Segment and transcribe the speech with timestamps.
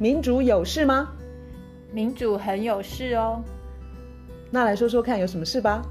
[0.00, 1.12] 民主有事吗？
[1.92, 3.44] 民主很有事哦。
[4.50, 5.82] 那来说说看，有什么事吧？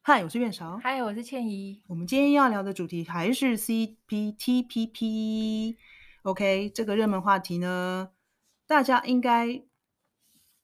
[0.00, 0.78] 嗨，我是苑韶。
[0.80, 1.82] 嗨，我是倩怡。
[1.88, 4.14] 我们今天要聊的主题还是 CPTPP。
[6.22, 8.10] OK，这个热门话题呢，
[8.64, 9.60] 大家应该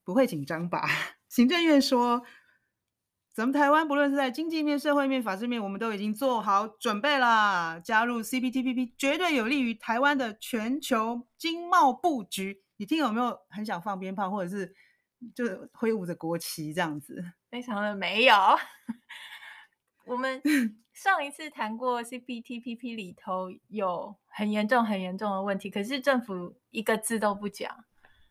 [0.05, 0.89] 不会紧张吧？
[1.29, 2.23] 行政院说。
[3.39, 7.81] 咱们台湾不论是在经济面、社会面、法治面，我们都已经做好准备了。
[7.81, 12.61] 加入 CPTPP 绝对有利于台湾的全球经贸布局。
[12.79, 14.75] 你听有没有很想放鞭炮，或者是
[15.37, 17.25] 就挥舞着国旗这样子？
[17.49, 18.35] 非常的没有。
[20.05, 20.43] 我们
[20.93, 27.85] 上一次谈过 CPTPP 里头有很严重、很严重的问题，可是政府一个字都不讲。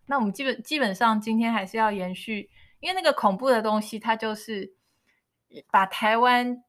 [0.08, 2.50] 那我们基本基本上今天还是要延续，
[2.82, 4.76] 因为那个恐怖的东西，它就是。
[5.72, 6.64] 把台湾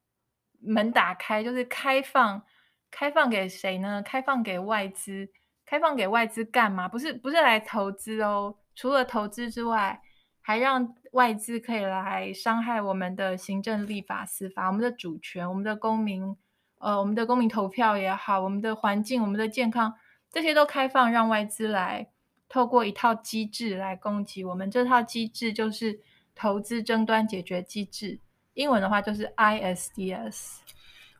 [0.61, 2.43] 门打开，就是开放，
[2.91, 4.03] 开放给谁呢？
[4.03, 5.29] 开放给外资，
[5.65, 6.89] 开放给外资干嘛？
[6.89, 8.57] 不是不是来投资哦。
[8.75, 10.01] 除了投资之外，
[10.41, 16.37] 还让外资可以来伤害我们的行政、立法、司法，我们的主权，我们的公民，
[16.79, 19.95] 呃，我们的公民投票也好，我们的环境，我们的健康，
[20.31, 22.09] 这些都开放让外资来
[22.49, 24.71] 透过一套机制来攻击我们。
[24.71, 26.01] 这套机制就是
[26.35, 28.21] 投资争端解决机制。
[28.59, 30.57] 英文的话就是 ISDS。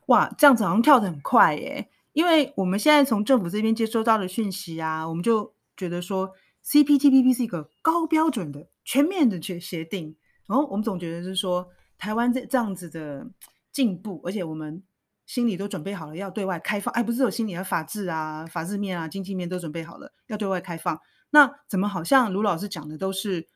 [0.07, 1.89] 哇，这样子好像跳得很快耶！
[2.11, 6.31] 因为我们现在从政府这边接收到的讯息啊，我们就觉得说
[6.65, 10.17] CPTPP 是一个高标准的、全面的协协定。
[10.47, 13.25] 然后我们总觉得是说台湾这这样子的
[13.71, 14.83] 进步，而且我们
[15.25, 16.93] 心里都准备好了要对外开放。
[16.93, 20.99] 哎，不是有心理的法治啊、法治面啊、经济面都准备好了要对外开放。
[21.29, 23.47] 那怎么好像卢老师讲的都是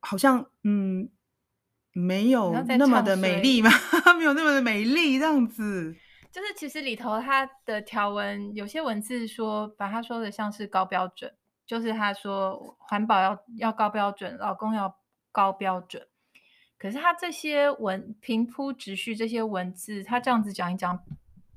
[0.00, 1.10] 好像嗯？
[1.92, 3.70] 没有那么的美丽吗？
[4.16, 5.96] 没有那么的美丽，这样子。
[6.30, 11.32] 就是其实里头它的条文有些文字说，把它说的像是高标准，
[11.66, 14.94] 就是他说环保要要高标准，老公要
[15.32, 16.06] 高标准。
[16.78, 21.02] 可是他这些文平铺直叙这些文字，他这样子讲一讲，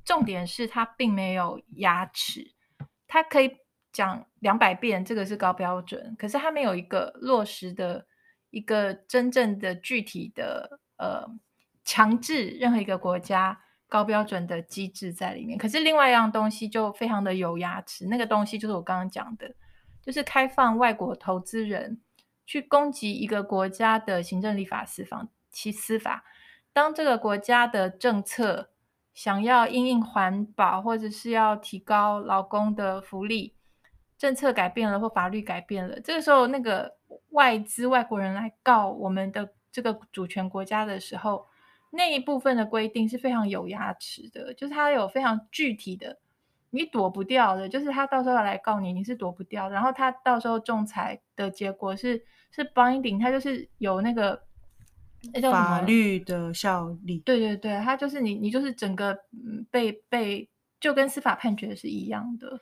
[0.04, 2.54] 重点是他并没有牙齿，
[3.08, 3.58] 他可以
[3.92, 8.08] 讲两百遍这个是高标准，可是他没有一个落实的。
[8.52, 11.26] 一个真正的具体的呃
[11.84, 19.54] 强制任何一个国家高标准的机制在里面，可是另外一样东西就非常的有牙齿，那个东西就是我刚刚讲的，
[20.02, 22.00] 就是开放外国投资人
[22.46, 26.24] 去攻击一个国家的行政、立法、司法其司法。
[26.72, 28.70] 当这个国家的政策
[29.14, 33.56] 想要因应环保，或者是要提高劳工的福利，
[34.22, 36.96] 政策改变了或法律改变了，这个时候那个。
[37.32, 41.46] 外资外国人来告我们的这个主权国家的时候，
[41.90, 46.20] 那一部分的规定是非常有牙齿的，就是它有非常具体的，
[46.70, 49.70] 你躲不掉的，就是他到时候要来告你，你是躲不掉。
[49.70, 52.22] 然后他到时候仲裁的结果是
[52.52, 54.42] 是 binding，他就是有那个
[55.50, 57.20] 法律的效力。
[57.20, 59.18] 对对对，他就是你你就是整个
[59.70, 60.50] 被被
[60.82, 62.60] 就跟司法判决是一样的。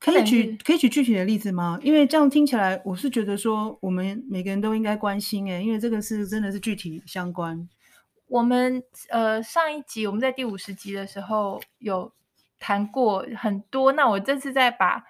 [0.00, 1.78] 可以举可以举具体的例子吗？
[1.82, 7.68] 因为这样听起来，我是觉得说我们每个人都应该关心诶，因为这个是真的是具体相关。
[8.28, 12.12] 我们呃上一集我们在第五十集的时候有
[12.60, 15.02] 谈过很多，那我这次再把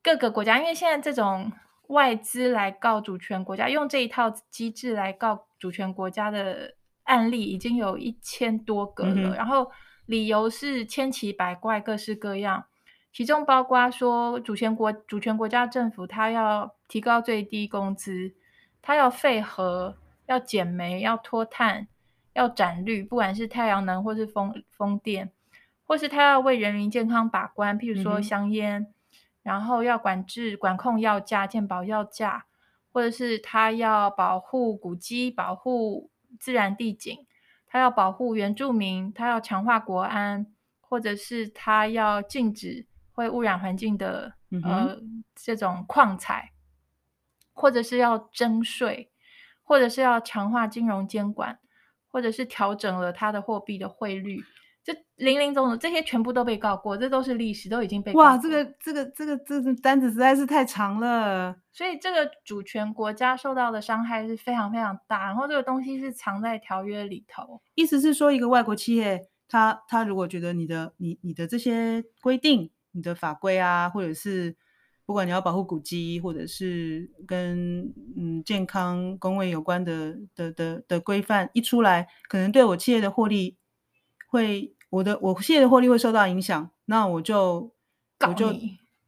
[0.00, 1.50] 各个国家，因为现在这种
[1.88, 9.72] 外资来告主权国家，用这一套机制来告主权国家的案例已经有一千多个了，嗯、然后
[10.06, 12.66] 理由是千奇百怪，各式各样。
[13.12, 18.32] 其中包括说，主权国主权国家政府，它要提高最低工资，
[18.80, 21.88] 它要废核，要减煤，要脱碳，
[22.32, 25.30] 要展绿，不管是太阳能或是风风电，
[25.84, 28.88] 或是它要为人民健康把关，譬如说香烟，嗯、
[29.42, 32.46] 然后要管制管控药价、健保药价，
[32.90, 36.08] 或者是它要保护古迹、保护
[36.40, 37.26] 自然地景，
[37.66, 40.46] 它要保护原住民，它要强化国安，
[40.80, 42.86] 或者是他要禁止。
[43.12, 44.32] 会污染环境的
[44.64, 44.98] 呃
[45.34, 46.52] 这种矿采，
[47.52, 49.10] 或者是要征税，
[49.62, 51.58] 或者是要强化金融监管，
[52.10, 54.42] 或者是调整了它的货币的汇率，
[54.82, 58.24] 这林林总总这些全部都被告过，这都是历史，都已经被告过。
[58.24, 72.70] 哇，这个这个这个这个单子实在是太长了，所以这个主权国家受到的伤害是非常非常大，然后这个东西是藏在条约里头，意思是说一个外国企业，他他如果觉得你的你你的这些规定。
[72.92, 74.54] 你的法规啊，或者是
[75.04, 83.56] 不管你要保护古迹，或者是跟嗯健康工位有关的的的的规范一出来，可能对我企业的获利
[84.28, 87.72] 会我的我企业的获利会受到影响，那我就
[88.26, 88.52] 我就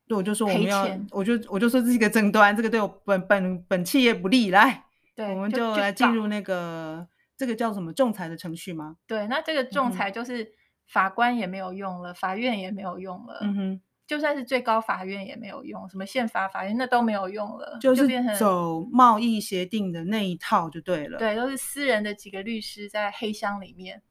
[0.06, 4.84] 对，我就说我们要，我就我就说这是一个争端，这个对我本本本企业不利，来，
[5.14, 8.96] 对，我们就来进入那个这个叫什么仲裁的程序吗？
[9.06, 10.52] 对，那这个仲裁就是
[10.86, 24.02] 法官也没有用了，嗯、法院也没有用了，嗯哼，就算是最高法院也没有用，什么宪法法院那都没有用了，就是变成走贸易协定的那一套就对了，对，都是私人的几个律师在黑箱里面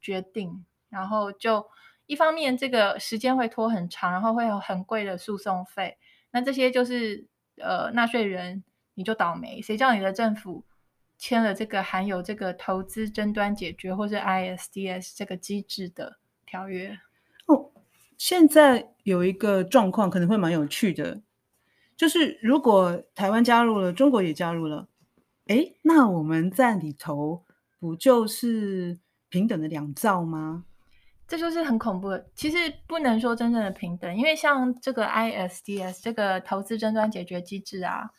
[0.00, 0.64] 决定。
[0.88, 1.66] 然后就
[2.04, 5.96] 一方面，这个时间会拖很长，然后会有很贵的诉讼费。
[6.30, 7.26] 那这些就是
[7.56, 10.66] 呃，纳税人你就倒霉，谁叫你的政府
[11.22, 16.98] 签了这个含有这个投资争端解决或是 ISDS 这个机制的条约？
[17.46, 17.70] 哦，
[18.18, 21.22] 现在有一个状况可能会蛮有趣的，
[21.96, 24.88] 就是如果台湾加入了，中国也加入了，
[25.46, 27.44] 诶，那我们在里头
[27.78, 28.98] 不就是
[29.28, 30.64] 平等的两造吗？
[31.28, 32.26] 这就是很恐怖的。
[32.34, 32.56] 其实
[32.88, 38.10] 不能说真正的平等，因为像这个 ISDS 这个投资争端解决机制啊，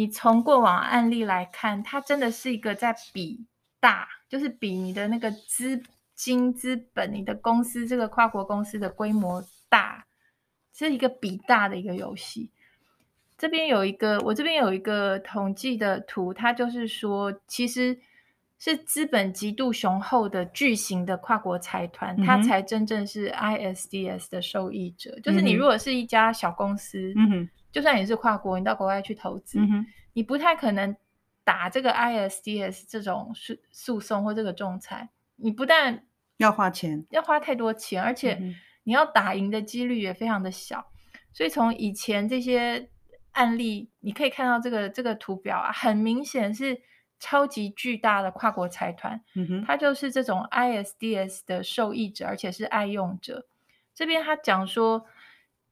[0.00, 3.44] 你从过往案例来看，它真的是一个在比
[3.78, 5.82] 大，就是比你的那个资
[6.14, 10.06] 金资本，你的公司这个跨国公司的规模大，
[10.72, 12.48] 是一个比大的一个游戏。
[13.36, 18.00] 这边有一个，我这边有一个统计的图，它就是说，其实。
[18.62, 25.14] 是资本极度雄厚的巨型的跨国财团，嗯、它才真正是 ISDS 的受益者。
[25.16, 30.96] 嗯、就是你如果是一家小公司，嗯、就算你是跨国，你到国外去投资，嗯、你不太可能
[31.44, 35.08] 打这个 ISDS 这种诉诉讼或这个仲裁。
[35.36, 36.04] 你不但
[36.36, 38.40] 要花钱，要花太多钱，而且
[38.84, 40.86] 你要打赢的几率也非常的小。
[41.32, 42.88] 所以从以前这些
[43.32, 46.82] 案例，你可以看到这个这个图表啊，很明显是。
[47.22, 49.22] 超级巨大的跨国财团，
[49.66, 53.46] 它就是这种 ISDS 的受益者，而且是爱用者。
[53.94, 55.04] 这边他讲说，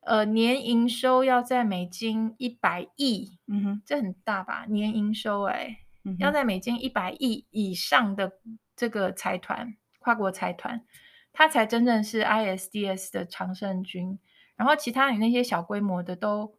[0.08, 4.64] 呃，年营收要在美金一百亿，嗯哼，这很大吧？
[4.68, 8.32] 年营收哎，嗯、要在美金一百亿以上的
[8.74, 10.84] 这个财团，跨国财团，
[11.32, 14.18] 它才真正是 ISDS 的常胜军。
[14.56, 16.56] 然后其他你那些小规模的都。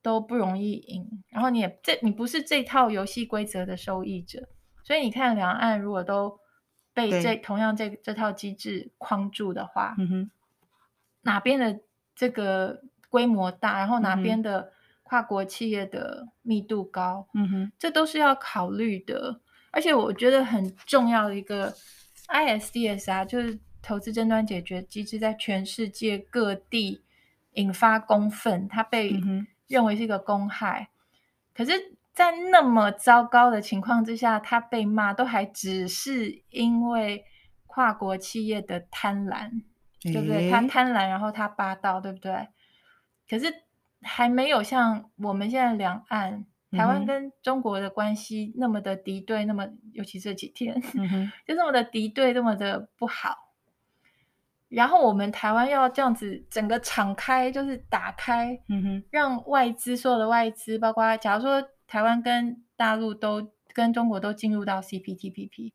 [0.00, 4.48] 都不容易赢，然后你也这你不是这套游戏规则的受益者，
[4.84, 6.38] 所以你看两岸如果都
[6.94, 10.30] 被这同样这这套机制框住的话，嗯哼，
[11.22, 11.80] 哪边的
[12.18, 14.72] 这个规模大，然后哪边的
[15.04, 19.40] 跨国企业的密度高，嗯哼，这都是要考虑的。
[19.70, 21.72] 而且我觉得很重要的一个
[22.26, 27.04] ISDS 啊，就是投资争端解决机制，在全世界各地
[27.52, 30.88] 引发公愤，它被、嗯认为是一个公害，
[31.54, 31.72] 可是，
[32.14, 37.22] 在那么糟糕的情况之下，它被骂都还只是因为
[37.66, 39.52] 跨国企业的贪婪，欸、
[40.02, 40.50] 对不对？
[40.50, 42.48] 他贪婪，然后他霸道，对不对？
[43.28, 43.52] 可是
[44.02, 50.80] 还没有像我们现在两岸，台湾跟中国的关系那么的敌对，嗯、那么尤其这几天，
[51.46, 53.48] 就这么的敌对，那么的不好。
[54.68, 65.72] 然后我们台湾要这样子整个敞开，就是打开，嗯哼，让外资所有的外资，包括假如说台湾跟大陆都跟中国都进入到 CPTPP，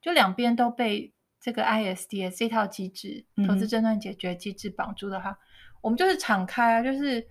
[0.00, 1.12] 就两边都被
[1.46, 5.38] 这个 ISDS 这套机制，投资争端解决机制绑住的话，嗯、
[5.82, 7.24] 我们就是敞开啊，就是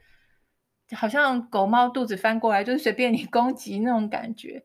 [0.94, 4.64] 好像狗猫肚子翻过来，就是随便你攻击那种感觉。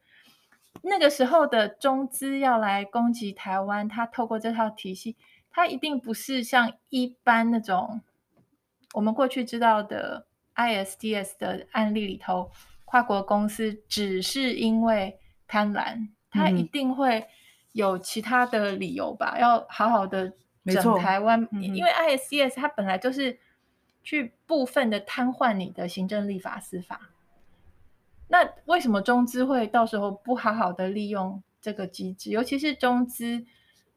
[0.83, 5.17] 那个时候的中资要来攻击台湾，它透过这套体系。
[5.51, 8.03] 它一定不是像一般那种
[8.95, 12.53] 我们过去知道的 ISDS 的案例里头，
[12.85, 17.27] 跨国公司只是因为贪婪，它一定会
[17.73, 19.35] 有其他的理由吧？
[19.37, 20.33] 嗯、要好好的
[20.67, 23.39] 整台湾，嗯、因为 ISDS 它本来就是
[24.03, 27.11] 去部分的瘫痪你的行政、立法、司法。
[28.29, 32.31] 那为什么中资会到时候不好好的利用这个机制？
[32.31, 33.47] 尤其是中资。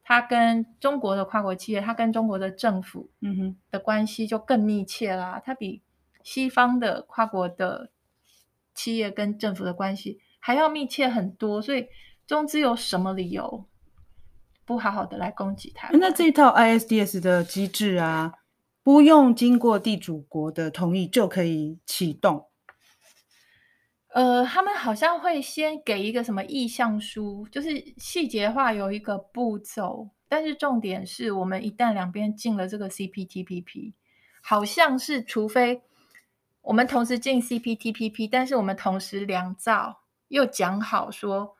[0.05, 5.41] 它跟中国的跨国企业，它跟中国的政府，嗯哼，的关系就更密切啦。
[5.41, 5.81] 它比
[6.21, 7.89] 西方的跨国的
[8.75, 11.61] 企业跟政府的关系还要密切很多。
[11.61, 11.87] 所以
[12.25, 13.65] 中资有什么理由
[14.65, 15.89] 不好好的来攻击它？
[15.97, 18.33] 那这一套 ISDS 的机制啊，
[18.81, 22.49] 不用经过地主国的同意就可以启动。
[24.13, 33.93] 呃，他们好像会先给一个什么意向书，就是细节化有一个步骤，但是重点是我们一旦两边进了这个 CPTPP，
[34.43, 35.81] 好像是除非
[36.61, 41.55] 我们同时进 CPTPP，但是我们同时两造又讲好说，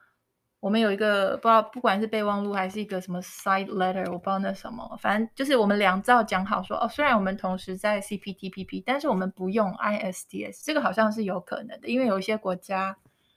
[0.64, 12.96] 我们有一个不知道，不管是备忘录还是一个什么 side letter，我不知道那什么，反正就是我们两造讲好说，哦，虽然我们同时在 CPTPP，但是我们不用 ISDS，这个好像是有可能的，因为有一些国家，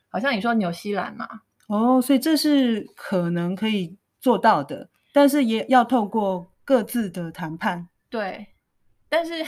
[0.08, 1.28] 好像你说纽西兰嘛，
[1.66, 7.88] 哦，所以这是可能可以做到的，但是也要透过各自的谈判。
[8.08, 8.46] 对，
[9.08, 9.44] 但是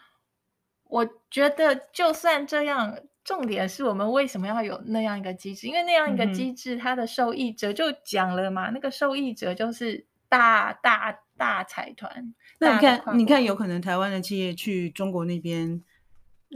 [0.84, 2.98] 我觉得就算这样。
[3.28, 5.66] 重点是我们为什么要有那样一个机制？
[5.66, 12.34] 因为那样一个机制，它的受益者就讲了嘛，嗯、那个受益者就是大大大财团。
[12.58, 15.84] 那你看，你看，有可能台湾的企业去中国那边，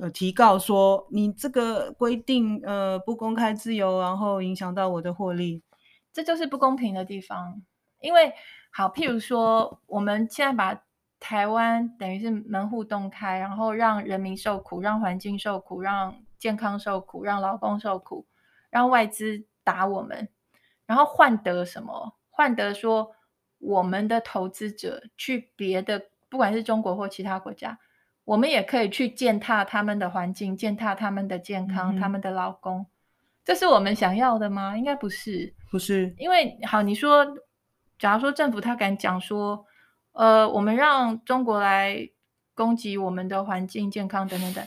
[0.01, 5.63] 呃，提告说你这个规定，呃，不公开自由，然后影响到我的获利，
[6.11, 7.61] 这就是不公平的地方。
[8.01, 8.33] 因为
[8.71, 10.83] 好，譬如说，我们现在把
[11.21, 18.27] 台湾等于是门户洞开，然后让人民受苦，让环境受苦，让健康受苦，让劳工受苦，
[18.69, 20.29] 让外资打我们，
[20.87, 22.17] 然后换得什么？
[22.31, 23.13] 换得说
[23.59, 27.79] 我们的投资者去别的，不管是中国或其他国家，
[28.25, 32.85] 我们也可以去践踏他们的环境，践踏他们的健康，嗯、他们的劳工，
[33.45, 34.77] 这是我们想要的吗？
[34.77, 36.13] 应该不是，不是。
[36.19, 37.25] 因为好，你说，
[38.01, 39.65] 假如说政府他敢讲说，
[40.11, 42.11] 呃，我们让中国来
[42.53, 44.67] 攻击我们的环境、健康等等等。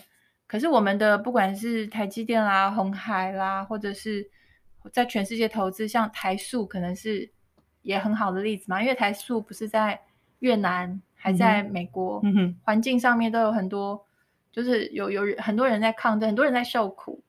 [0.55, 4.25] 可是我们的不管是台积电啦、红海啦，或者是
[4.93, 7.29] 在全世界投资，像台塑可能是
[7.81, 8.81] 也很好的例子嘛。
[8.81, 9.99] 因为台塑不是在
[10.39, 14.01] 越南，还在美国，嗯哼，环境上面都有很多，
[14.49, 17.21] 就是有有很多人在抗争，很多人在受苦。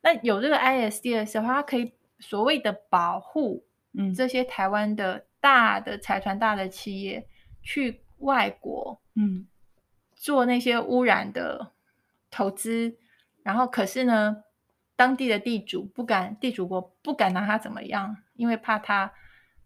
[0.00, 7.26] 那有这个 ISDS 的话，它可以所谓的保护，嗯，这些台湾的大的财团、大的企业
[7.64, 9.44] 去外国，嗯，
[10.14, 11.73] 做那些污染的。
[12.34, 12.96] 投资，
[13.44, 14.38] 然后可是呢，
[14.96, 19.12] 当地的地主不敢，地主国不敢拿他怎么样，因为怕他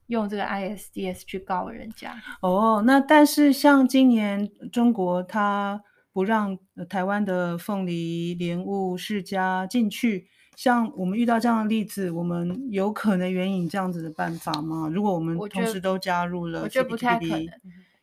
[0.09, 2.15] 用这个 ISDS 去告人家。
[2.43, 5.83] 哦，那但是像今年中国他
[6.13, 6.59] 不让
[6.91, 14.91] 台湾的凤梨、莲雾、释迦进去，像我们遇到这样的例子，我们有可能援引这样子的办法吗？
[14.93, 17.49] 如果我们同时都加入了，我觉得不太可能。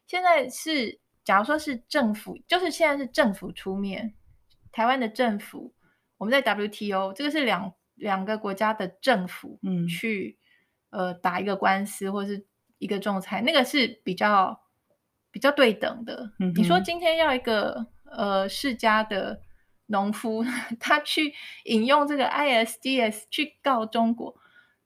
[0.08, 4.16] 现在是，假如说是政府，就是现在是政府出面。
[4.76, 5.74] 台湾的政府，
[6.18, 10.38] 我们在 WTO，这个是两两个国家的政府，嗯，去
[10.90, 12.46] 呃打一个官司或是
[12.78, 14.62] 一个仲裁，那个是比较
[15.32, 16.30] 比较对等的。
[16.40, 19.40] 嗯、你说今天要一个呃世家的
[19.86, 20.44] 农夫，
[20.78, 24.36] 他去引用这个 ISDS 去告中国，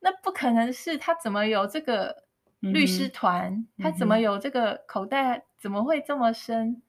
[0.01, 2.25] 那不可能是他怎么有这个
[2.59, 3.53] 律师团？
[3.53, 5.45] 嗯、他怎么有这个口袋？
[5.57, 6.83] 怎么会这么深？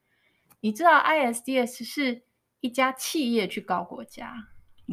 [0.60, 2.24] 你知道 ISDS 是？
[2.60, 4.34] 一家企业去告国家，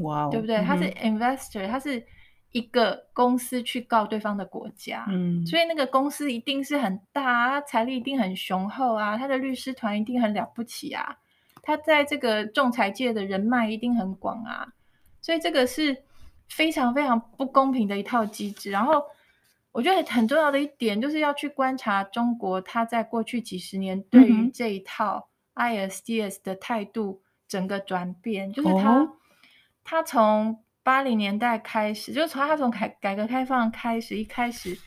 [0.01, 0.61] 哇对不对？
[0.63, 2.05] 他是 investor，他、嗯、是
[2.51, 11.17] 一个公司去告对方的国家，嗯，所以那个公司一定是很大，他财力一定很雄厚啊，他的律师团一定很了不起啊，
[11.61, 14.73] 他在这个仲裁界的人脉一定很广啊，
[15.21, 16.03] 所以这个是
[16.47, 18.71] 非常非常不公平的一套机制。
[18.71, 19.03] 然后
[19.73, 27.21] 我觉得很重要的一点就是要去观察中国，他在过去几十年对于这一套 ISDS 的态度。
[27.47, 29.09] 整个转变就是他，哦、
[29.83, 34.77] 他从八零年代开始，就是从他从改改革开放开始，一开始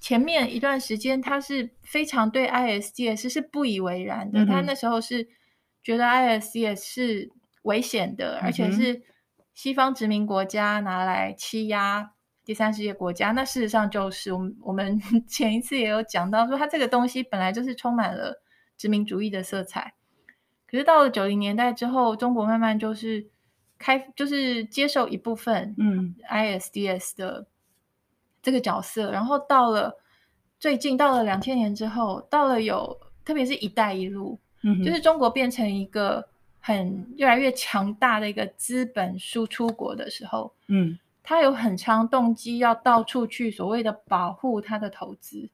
[0.00, 4.44] 前面一段时间，他是非常对 ISDS 是不以为然的。
[4.46, 5.28] 他那时候是
[5.82, 7.30] 觉得 ISDS 是
[7.62, 9.02] 危险的，而且是
[9.54, 12.12] 西方殖民国家拿来欺压
[12.44, 13.30] 第三世界国家。
[13.30, 18.42] 那事实上就是我们我们 前一次也有讲到说，他这个东西本来就是充满了
[18.76, 19.94] 殖民主义的色彩。
[20.72, 23.24] 可是到了九零年代之后，中国慢慢就是
[23.78, 27.46] 开，就是接受一部分嗯 ISDS 的
[28.40, 29.94] 这个角色，嗯、然后到了
[30.58, 36.26] 最近到了两千年之后，到了有特别是一带一路，嗯，就是中国变成一个
[36.58, 45.50] 很越来越强大的一个资本输出国的时候，嗯，他有很强动机要到处去所谓的保护他的投资。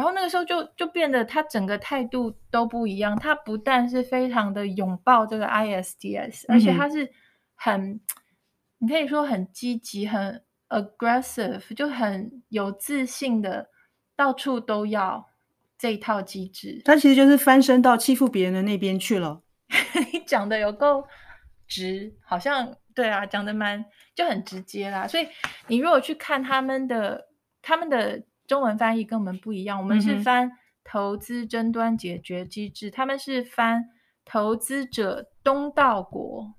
[0.00, 7.06] 然后那个时候就就变得他整个态度都不一样，他不但是非常的拥抱这个 ISDS，而且他是
[7.54, 8.00] 很，嗯、
[8.78, 13.68] 你可以说很积极、很 aggressive，就很有自信的，
[14.16, 15.28] 到处都要
[15.76, 16.80] 这一套机制。
[16.82, 19.42] 他其实就是翻身到欺负别人的那边去了。
[20.14, 21.06] 你讲的有够
[21.68, 25.06] 直，好像对啊，讲的蛮就很直接啦。
[25.06, 25.28] 所以
[25.66, 27.28] 你如果去看他们的
[27.60, 28.22] 他们的。
[28.50, 30.50] 中文翻译跟我们不一样，我们是翻
[30.82, 33.90] 投资争端解决机制，嗯、他们是翻
[34.24, 36.52] 投资者东道国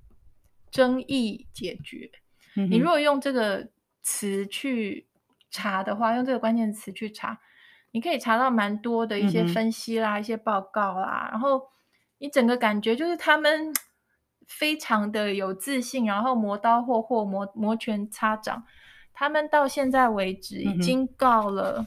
[0.72, 2.10] 争议解决。
[2.56, 3.68] 嗯、你如果用这个
[4.02, 5.10] 词去
[5.50, 7.42] 查的话，用这个关键词去查，
[7.92, 11.62] 你可以查到蛮多的一些分析啦、嗯、一些报告啦，然后
[12.20, 13.74] 你整个感觉就是他们
[14.48, 18.64] 非常的有自信，然后磨刀霍霍、磨磨拳擦掌。
[19.22, 21.86] 他们到现在为止已经告了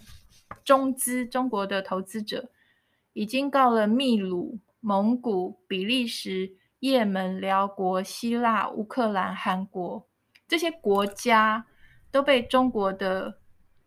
[0.65, 2.49] 中资、嗯、中国的投资者，
[3.13, 10.07] 已经告了秘鲁、蒙古、比利时、也门、辽国、希腊、乌克兰、韩国
[10.47, 11.67] 这些国家
[12.13, 13.41] 都被中国的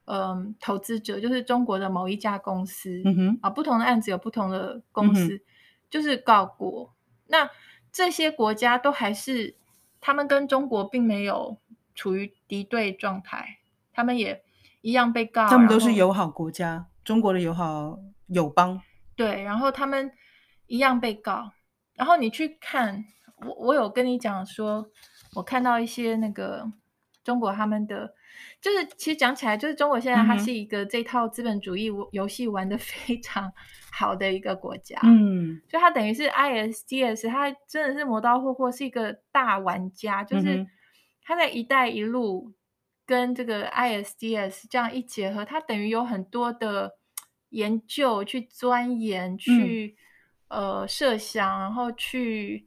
[0.04, 3.02] 嗯投资者，就是中国的某一家公司、
[3.42, 5.42] 啊，不同的案子有不同的公司，嗯、
[5.90, 6.94] 就是告过。
[7.28, 7.50] 那
[7.94, 9.56] 这些国家都还是
[10.02, 11.58] 他们跟中国并没有。
[11.96, 13.60] 处于敌对状态，
[13.94, 14.42] 他们也
[14.82, 15.48] 一样被告。
[15.48, 18.82] 他们都是友好国家，中国的友好友邦。
[19.16, 20.12] 对，然后他们
[20.68, 21.52] 一样被告。
[21.96, 23.04] 然后你去看，
[23.46, 24.90] 我我有跟你讲说，
[25.34, 26.72] 我看到一些那个
[27.24, 28.14] 中国他们的，
[28.62, 33.52] 就是其实讲起来，就是中国现在它是一个这套资本主义游戏玩的 非常
[33.92, 35.00] 好的一个国家。
[35.04, 40.66] 嗯，就它等于是 ISDS，它真的是磨刀霍霍，是一个大玩家，就是。
[41.28, 42.54] 嗯他在“一带一路”
[43.06, 46.98] 跟这个 ISDS 这样一结合，他等于有很多的
[47.50, 49.98] 研究去钻研、去、
[50.48, 52.66] 嗯、呃设想，然后去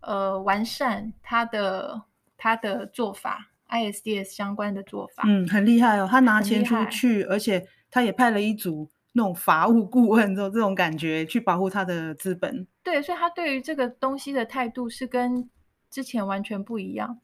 [0.00, 2.02] 呃完善他的
[2.36, 5.22] 他的做法，ISDS 相关的做法。
[5.26, 12.66] 嗯，很厉害哦，他拿钱出去，而且他也派了一组那种法务顾问，这种这种感觉去保护他的资本。
[12.82, 15.48] 对，所以他对于这个东西的态度是跟
[15.88, 17.20] 之前完全不一样。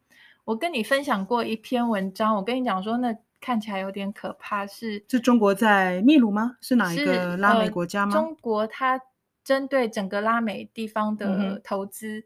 [0.46, 6.56] 我跟你分享过一篇文章，我跟你讲说，那看起来有点可怕，是是中国在秘鲁吗？
[6.60, 8.14] 是哪一个拉美国家吗？
[8.14, 9.00] 呃、中国它
[9.42, 12.22] 针对整个拉美地方的投资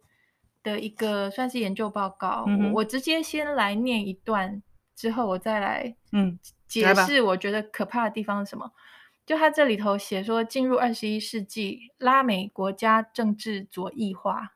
[0.62, 2.44] 的一个算是研究报告。
[2.46, 4.62] 嗯、我我直接先来念一段，
[4.94, 8.66] 之后我再来嗯解释我觉得可怕的地方是什么。
[8.66, 8.76] 嗯、
[9.24, 14.52] 就他这里头写说，进入二十一世纪，拉美国家政治左翼化。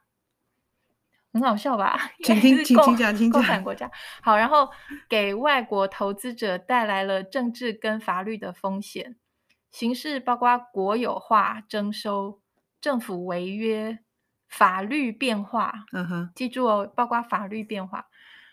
[1.35, 1.99] 很好笑吧？
[2.23, 3.33] 请听，请听讲，请讲。
[3.33, 3.91] 共产国家
[4.23, 4.71] 好，然后
[5.09, 9.17] 给外国投资者带来了政治跟法律的风险，
[9.73, 12.41] 形式包括国有化、征收、
[12.81, 13.99] 政府违约、
[14.49, 15.87] 法律变化。
[15.93, 18.07] 嗯哼，记住哦，包括法律变化。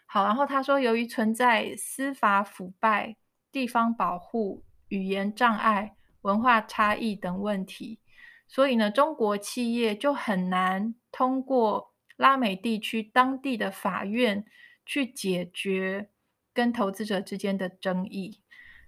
[0.07, 3.15] 好，然后他说，由于存在司法腐败、
[3.51, 7.99] 地方保护、语言障碍、文化差异等问题，
[8.47, 11.90] 所以呢，中国企业就很难通过。
[12.21, 14.45] 拉美地区当地的法院
[14.85, 16.11] 去解决
[16.53, 18.39] 跟投资者之间的争议，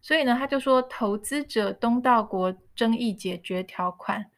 [0.03, 4.29] 所以呢，他就说，投资者东道国争议解决条款，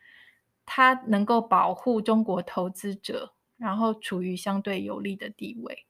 [0.65, 5.85] 它能够保护中国投资者，然后处于相对有利的地位。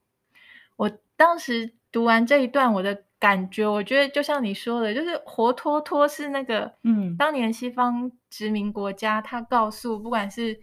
[0.76, 10.60] 我当时读完这一段，我的感觉，我觉得就像你说的，就是活脱脱是那个，嗯，当年西方殖民国家，他告诉不管是。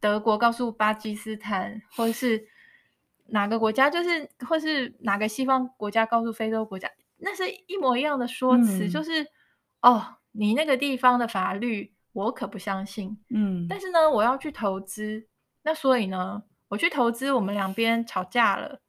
[0.00, 2.46] 德国告诉巴基斯坦，或是
[3.26, 9.26] 哪个国家，就是或是哪个西方国家告诉非洲国家，那是一模一样的说辞，嗯、就是
[9.80, 15.26] 哦，你那个地方的法律我可不相信，嗯，但是呢，我要去投资，
[15.62, 18.80] 那所以呢，我去投资，我们两边吵架了，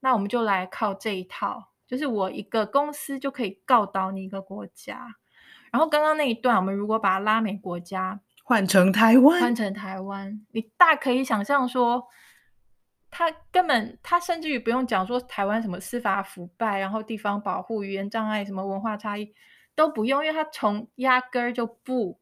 [0.00, 5.16] 那我们就来靠这一套，就是我一个公司就可以告倒你一个国家，
[5.70, 8.20] 然后刚刚那一段，我们如果把拉美国家。
[8.48, 12.08] 换成台湾，换成台湾，你大可以想象说，
[13.10, 19.34] 他根本他甚至于不用讲说台湾什么司法腐败，然后地方保护、语言障碍、什么文化差异
[19.74, 22.18] 都不用，因为他从压根儿就不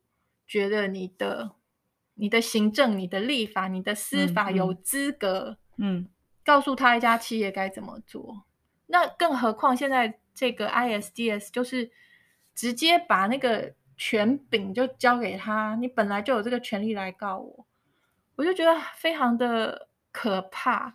[0.49, 1.53] 觉得你的、
[2.15, 6.09] 你的行政、你的立法、你的司法有资格，嗯，
[6.45, 8.43] 告诉他一家企业该怎么做。
[8.89, 11.93] 那更何况现在这个 ISDS 就是
[12.53, 13.75] 直接把那个。
[13.97, 17.67] 权柄就交给他，你本来就有这个权利来告我，
[18.35, 20.95] 我就觉得非常的可怕。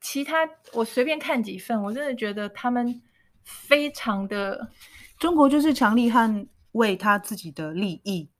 [0.00, 3.02] 其他我随便看几份，我真的觉得他们
[3.42, 4.70] 非常的，
[5.18, 8.30] 中国就是强力捍卫他自己的利益。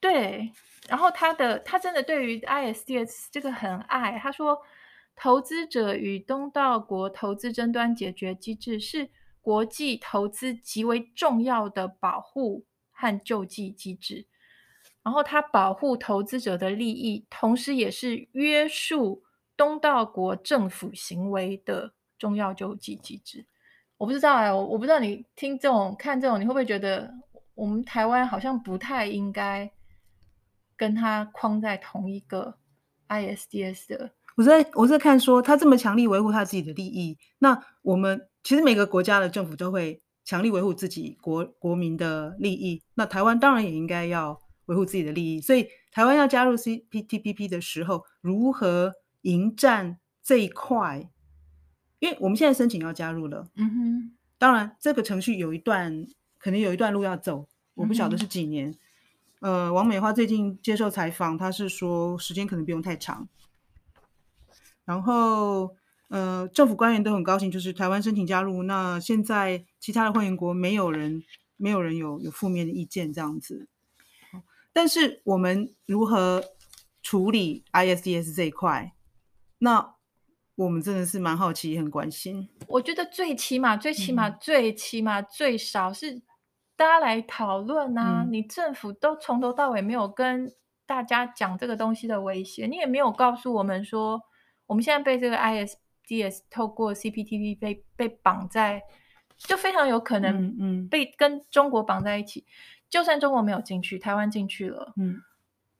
[0.00, 0.50] 对，
[0.88, 4.58] 然后他的他真的对于 ISDS 这个很爱，他说
[5.14, 9.10] 投资者与东道国投资争端解决机制是。
[9.48, 14.26] 国际投资极为重要的保护和救济机制，
[15.02, 19.22] 然后它保护投资者的利益，同时也是约束
[19.56, 23.46] 东道国政府行为的重要救济机制。
[23.96, 27.10] 我不知道哎，我我不知道你听这种看这种，你会不会觉得
[27.54, 29.72] 我们台湾好像不太应该
[30.76, 32.58] 跟他框在同一个
[33.08, 34.10] ISDS 的？
[34.36, 38.28] 我在我在看说他这么强力维护他自己的利益，那我们。
[38.48, 45.38] 其实每个国家的政府都会强力维护自己国国民的利益，那台湾当然也应该要维护自己的利益。
[45.38, 51.10] 所以，台湾要加入 CPTPP 的时候，如何迎战这一块？
[51.98, 56.06] 因为我们现在申请要加入了，嗯哼，当然这个程序有一段，
[56.38, 58.70] 可能有一段路要走，我不晓得是几年。
[59.42, 63.28] 嗯、呃，王美花最近接受采访，她是说时间可能不用太长。
[64.86, 65.76] 然后，
[66.08, 71.22] 呃，政府官员都很高兴，就是台湾申请加入，那现在其他的会员国没有人，
[71.56, 73.68] 没有人有有负面的意见这样子。
[74.72, 76.42] 但是我们如何
[77.02, 78.92] 处理 ISDS 这一块？
[79.58, 79.96] 那
[80.54, 82.48] 我们真的是蛮好奇，也很关心。
[82.68, 86.22] 我觉得最起码、最起码、最起码最少是
[86.76, 88.22] 大家来讨论啊！
[88.24, 90.52] 嗯、你政府都从头到尾没有跟
[90.86, 94.22] 大家讲这个东西的威胁，你也没有告诉我们说，
[94.66, 95.36] 我们现在被这个
[96.08, 98.82] ISDS 透过 CPTPP 被被绑在，
[99.36, 102.40] 就非常有可能嗯被跟中国绑在一起。
[102.40, 102.52] 嗯嗯、
[102.88, 105.20] 就算中国没有进去，台湾进去了，嗯，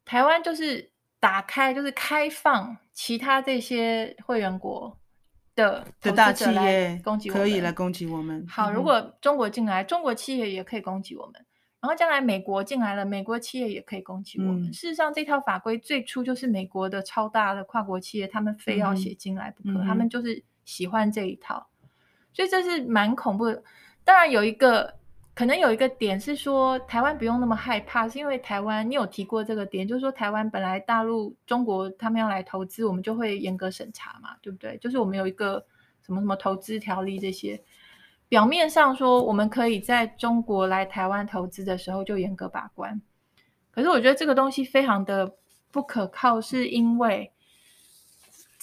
[0.05, 0.91] 台湾就是。
[1.21, 4.97] 打开就是开放，其他这些会员国
[5.57, 8.47] 的的大企业攻击可以来攻击我们。
[8.47, 11.45] 好，如果中国进来，中国企业也可以攻击我们。
[11.81, 14.69] 然后将来美国进来了，美国企业也可以攻击我们。
[14.69, 21.67] 嗯、事实上，这套法规最初就是美国的超大的跨国企业，他们非要写进来不可，嗯、他们就是喜欢这一套，
[22.33, 23.62] 所以这是蛮恐怖的。
[24.05, 24.97] 当然有一个。
[25.38, 34.77] 可能有一个点是说，台湾不用那么害怕，是因为台湾你有提过这个点，就是说台湾本来大陆中国他们要来投资，我们就会严格审查嘛，对不对？
[34.79, 35.64] 就是我们有一个
[36.05, 37.62] 什么什么投资条例这些，
[38.29, 43.01] 表面上说我们可以在中国来台湾投资的时候就严格把关，
[43.71, 45.35] 可是我觉得这个东西非常的
[45.71, 47.33] 不可靠，是因为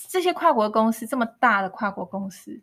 [0.08, 2.62] 这些跨国公司这么大的跨国公司，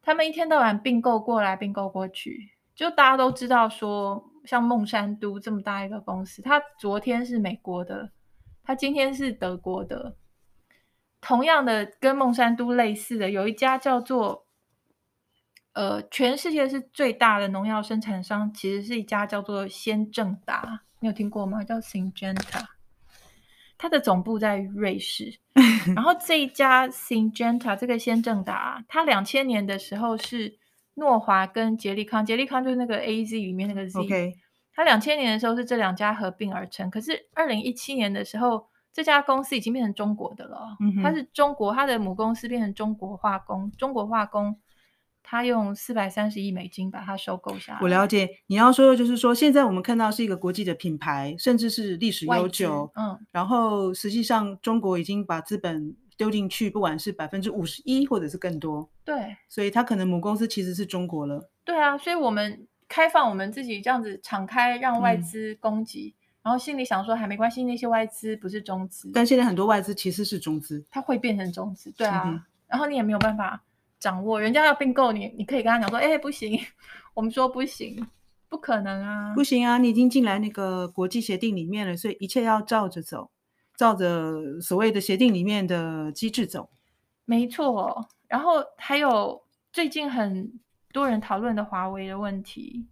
[0.00, 2.50] 他们一天到晚并购过来并购过去。
[2.76, 8.10] 就大家都知道说，像孟山都这么大一个公司，它昨天是美国的，
[8.62, 10.14] 它今天是德国的。
[11.20, 14.45] 同样的，跟孟山都类似的，有一家叫做，
[15.76, 21.62] 呃，全世界是最大的农药生产商，其实是一家叫做先正达，你有听过吗？
[21.62, 22.64] 叫 Syngenta，
[23.78, 25.38] 它的总部在瑞士。
[25.94, 30.58] 然后这一家 Syngenta 这个先正达，它两千年的时候是。
[30.98, 33.98] 诺华跟杰利康，杰利康就是那个 A Z 里面那个 Z。
[34.74, 40.74] 它两千年的时候是这两家合并而成，可是二零一七年的时候，这家公司已经变成中国的了。
[40.80, 44.58] 嗯，它是中国，它的母公司变成中国化工，中国化工，
[45.28, 47.78] 它用四百三十亿美金把它收购下来。
[47.82, 52.90] 我了解你要说的就是说，现在我们看到是一个国际的品牌，甚至是历史悠久。
[52.94, 55.96] 嗯，然后实际上中国已经把资本。
[56.18, 61.50] 丢进去，不管是百分之五十一，或者是更多，对，所以他可能母公司其实是中国了。
[61.62, 69.10] 对啊，所以我们开放我们自己这样子敞开，让外资攻击，嗯、然后心里想说还没关系，那些外资不是中资。
[69.12, 72.22] 但现在很多外资其实是中资，它会变成中资，对啊。
[72.24, 73.62] 嗯、然后你也没有办法
[73.98, 76.58] 掌握，人家要并购你，你可以跟他讲说，哎，不行，
[77.14, 78.06] 我们说不行，
[78.48, 83.30] 不可能啊，不行啊，你已经进来那个国际协定里面了，所以一切要照着走。
[83.78, 86.70] 照着所谓的协定里面的机制走，
[87.26, 88.08] 没错。
[88.26, 90.58] 然后还有最近很
[90.94, 92.88] 多人讨论的华为的问题，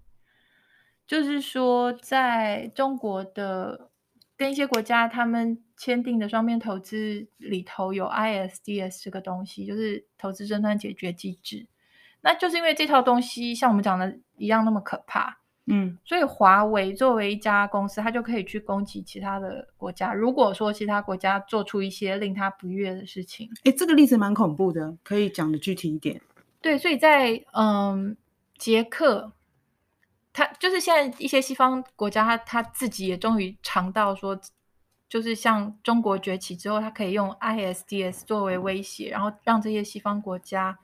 [1.06, 3.90] 就是说在中国的
[4.36, 11.66] 跟一些国家他们签订的双边投资里头有 ISDS 这个东西，就是投资争端解决机制。
[12.20, 15.38] 那就是因为这套东西像我们讲的一样那么可怕。
[15.66, 20.12] 嗯，所以华为作为一家公司，它就可以去攻击其他的国家。
[20.12, 26.20] 如果说其他国家做出一些令他不悦的事情，诶，这个例子蛮恐怖的，可以讲的具体一点。
[26.60, 28.14] 对，所以在嗯，
[28.58, 29.32] 捷克，
[30.34, 34.38] 他就是现在一些西方国家，他他自己也终于尝到说，
[35.14, 40.76] 就是像中国崛起之后，他可以用 ISDS 作为威胁，然后让这些西方国家。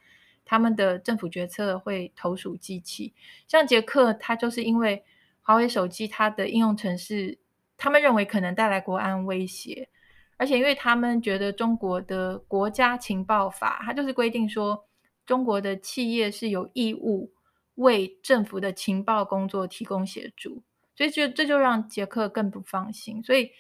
[0.44, 3.12] 他们的政府决策会投鼠忌器，
[3.48, 5.02] 像捷克，它就是因为
[5.42, 7.38] 华为手机它的应用程式，
[7.76, 9.88] 他们认为可能带来国安威胁，
[10.36, 14.86] 而且因为他们觉得中国的国家情报法，它就是规定说
[15.26, 17.32] 中国的企业是有义务
[17.74, 20.62] 为政府的情报工作提供协助，
[20.94, 23.50] 所以就这就让捷克更不放心，所以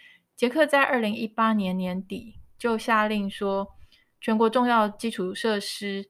[0.40, 3.76] 捷克在二零一八年年底就下令说，
[4.22, 6.08] 全国重要基础设施。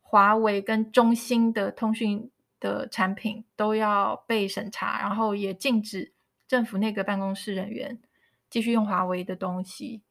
[0.00, 6.14] 华为跟中兴的通讯的产品都要被审查，然后也禁止
[6.48, 8.00] 政府内阁办公室人员
[8.48, 10.02] 继续用华为的东西。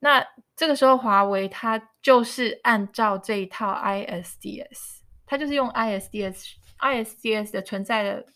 [0.00, 0.26] 那
[0.56, 8.26] 这个时候，华为它就是按照这一套 ISDS，它就是用 ISDS ISDS 的存在的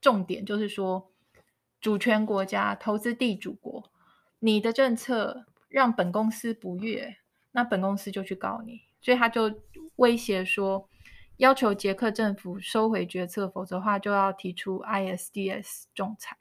[0.00, 1.12] 重点就是说，
[1.80, 3.90] 主权国家、投资地主国，
[4.38, 7.16] 你的政策让本公司不悦，
[7.52, 9.62] 那本公司就去告你，所以他就
[9.96, 10.88] 威胁说，
[11.36, 16.36] 要求捷克政府收回决策，否则的话就要提出 ISDS 仲裁。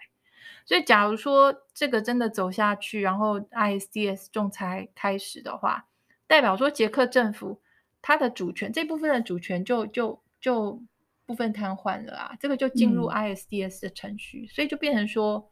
[0.65, 5.88] 所以，假如说这个真的走下去，然后 ISDS 仲裁开始的话，
[6.26, 7.62] 代表说捷克政府
[8.02, 10.82] 它的主权这部分的主权就就就
[11.26, 15.52] 部分瘫痪了啊，这个就进入 ISDS 的程序，嗯、所以就变成说，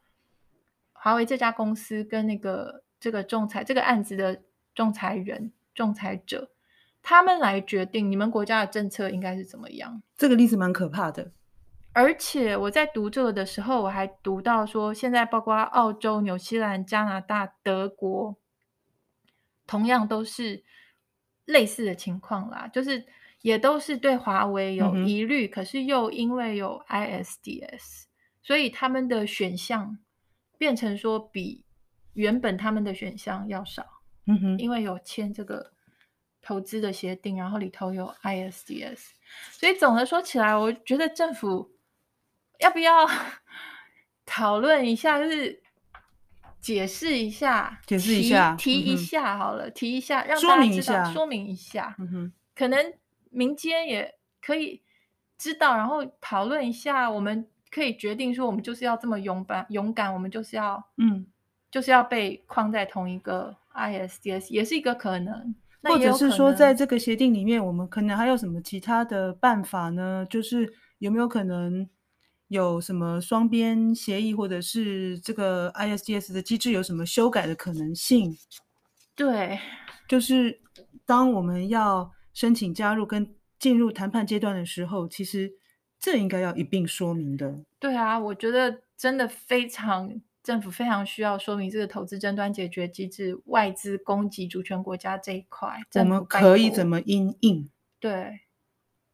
[0.92, 4.42] 华为这家公司跟那个这个仲裁这个案子的
[4.74, 6.50] 仲裁人、仲裁者。
[7.06, 10.02] 他们来决定你们国家的政策应该是怎么样？
[10.16, 11.32] 这个例子蛮可怕的。
[11.92, 18.36] 而且我在读这个的时候，我还读到说，现在包括澳洲、纽西兰、加拿大、德国，
[19.66, 20.64] 同样都是
[21.44, 23.04] 类似的情况啦，就是
[23.44, 28.04] 也都是对华为有疑虑，嗯、可是又因为有 ISDS，
[28.42, 29.98] 所以他们的选项
[30.56, 31.62] 变成说比
[32.14, 33.84] 原本他们的选项要少。
[34.26, 35.72] 嗯哼，因为有签这个。
[36.46, 38.98] 投资的协定，然后里头有 ISDS，
[39.50, 41.72] 所以总的说起来，我觉得政府
[42.60, 43.08] 要不要
[44.26, 45.62] 讨论一下，就是
[46.60, 52.92] 解释一下，解释一下，提，提一下好了，嗯、提一下，让大家知道，说明一下，嗯哼，可能
[53.34, 54.82] 民间也可以
[55.36, 61.26] 知道，然后讨论一下，我们可以决定说，我们就是要这么勇敢，勇敢，我们就是要，嗯，
[61.70, 65.54] 就是要被框在同一个 ISDS，也是一个可能。
[65.86, 70.26] 或者是说，在这个协定里面，我们可能还有什么其他的办法呢？
[70.30, 71.86] 就是有没有可能
[72.48, 78.34] 有什么双边协议，或者是这个 ISDS 的机制有什么修改的可能性？
[79.14, 79.58] 对，
[80.08, 80.58] 就是
[81.04, 85.54] 当我们要申请加入跟进入谈判阶段的时候，其实
[85.98, 87.64] 这应该要一并说明的。
[87.78, 90.20] 对啊，我觉得真的非常。
[90.44, 97.70] 政府非常需要说明这个投资争端解决机制，外资攻击主权国家这一块，我们可以怎么因应？
[97.98, 98.40] 对，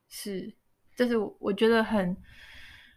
[0.09, 0.52] 是，
[0.96, 2.16] 这是我觉得很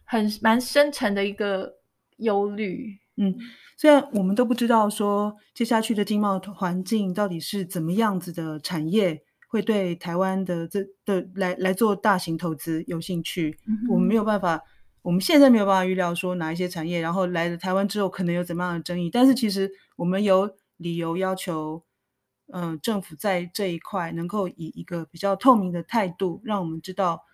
[0.03, 1.75] 很蛮深沉的一个
[2.17, 2.97] 忧虑。
[3.17, 3.38] 嗯，
[3.77, 9.21] 虽然我们都不知道说接下去的经贸环境到底是怎么样子的，产业
[9.53, 14.63] 会对台湾的这的来来做大型投资有兴趣，嗯、我们没有办法。
[15.03, 19.11] 我们现在没有办法预料说哪一些产业，然后来了台湾之后可能有怎么样的争议。
[19.11, 21.83] 但是其实我们有理由要求，
[22.47, 27.25] 嗯、呃，政府在这一块能够以一个比较透明的态度，让我们知道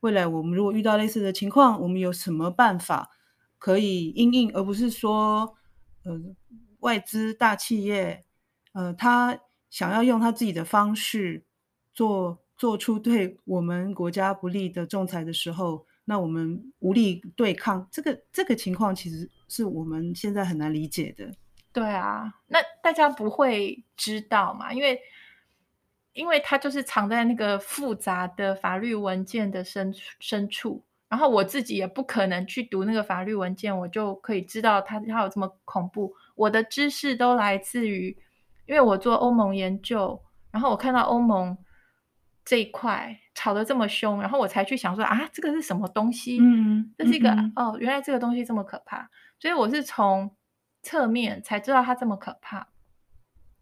[0.00, 3.08] 未来我们如果遇到类似的情况，我们有什么办法
[3.56, 5.54] 可以应应，而不是说，
[6.04, 6.20] 呃，
[6.80, 8.24] 外资大企业，
[8.72, 9.38] 呃，他
[9.70, 11.44] 想要用他自己的方式
[11.92, 15.86] 做做出对我们国家不利的仲裁的时候。
[16.04, 21.30] 那我们无力对抗这个这个情况，其实是我们现在很难理解的。
[21.72, 24.72] 对啊，那大家不会知道嘛？
[24.72, 24.98] 因为
[26.12, 36.12] 因为它就是藏在那个复杂的法律文件的深深处，然后我自己也不可能去读那个法律文件，我就可以知道它它有这么恐怖。
[36.34, 38.08] 我的知识都来自于，
[38.66, 41.56] 因为我做欧盟研究，然后我看到欧盟
[42.44, 43.18] 这一块。
[43.34, 46.38] 吵得这么凶，然后我才去想说啊，这个是什么东西？
[46.38, 49.08] 嗯，这是一个、嗯、哦，原来这个东西这么可怕，
[49.40, 50.36] 所以我是从
[50.82, 52.68] 侧面才知道它这么可怕。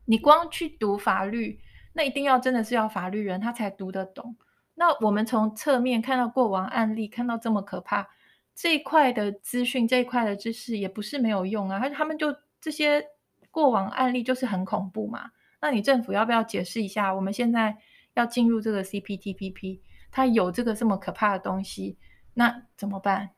[0.07, 1.61] 你光去读法律，
[1.93, 4.37] 那一定要真的是要法律人他才读得懂。
[4.75, 8.09] 那我们从侧面看到过往案例，看到这么可怕
[8.57, 11.89] 这一块的资讯，这一块的知识也不是没有用啊。
[11.91, 13.07] 他们就这些
[13.53, 15.31] 过往案例就是很恐怖嘛。
[15.63, 17.15] 那你政府要不要解释一下？
[17.15, 17.79] 我们现在。
[18.21, 19.81] 要进入这个 CPTPP，
[20.11, 21.97] 它有这个这么可怕的东西，
[22.35, 23.31] 那怎么办？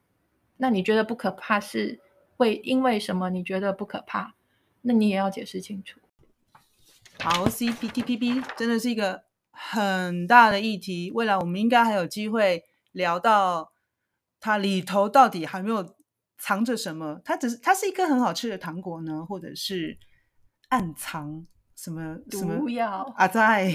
[0.56, 2.00] 那你觉得不可怕是
[2.36, 3.30] 会因为什么？
[3.30, 4.34] 你觉得不可怕？
[4.82, 6.00] 那你也要解释清楚。
[7.20, 13.72] 好，CPTPP 真的是一个很大的议题，未来我们应该还有机会聊到
[14.40, 15.94] 它里头到底还没有
[16.36, 17.20] 藏着什么？
[17.24, 19.98] 它只是它是一个很好吃的糖果呢，或者是
[20.68, 21.46] 暗藏？
[21.82, 23.26] 什么什么毒药啊？
[23.26, 23.74] 在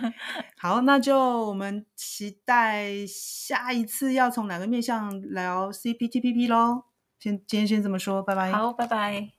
[0.60, 6.82] 好，那就我们期待下一次要从哪个面向聊 CPTPP 喽。
[7.18, 8.52] 先今天先这么说，拜拜。
[8.52, 9.35] 好，拜拜。